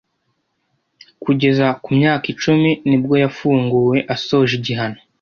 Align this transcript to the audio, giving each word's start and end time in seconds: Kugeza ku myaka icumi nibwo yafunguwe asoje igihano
Kugeza 1.23 1.67
ku 1.83 1.89
myaka 1.97 2.25
icumi 2.33 2.71
nibwo 2.87 3.13
yafunguwe 3.23 3.97
asoje 4.15 4.53
igihano 4.59 4.99